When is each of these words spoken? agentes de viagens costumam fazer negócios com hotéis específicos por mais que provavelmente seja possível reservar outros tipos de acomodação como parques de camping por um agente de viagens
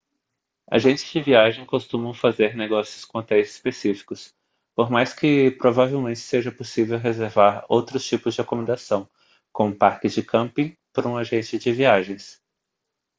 agentes 0.67 1.03
de 1.11 1.21
viagens 1.21 1.67
costumam 1.67 2.11
fazer 2.11 2.57
negócios 2.57 3.05
com 3.05 3.19
hotéis 3.19 3.51
específicos 3.51 4.33
por 4.75 4.89
mais 4.89 5.13
que 5.13 5.51
provavelmente 5.51 6.17
seja 6.17 6.51
possível 6.51 6.97
reservar 6.97 7.63
outros 7.69 8.03
tipos 8.03 8.33
de 8.33 8.41
acomodação 8.41 9.07
como 9.53 9.75
parques 9.75 10.15
de 10.15 10.23
camping 10.23 10.75
por 10.91 11.05
um 11.05 11.15
agente 11.17 11.59
de 11.59 11.71
viagens 11.71 12.41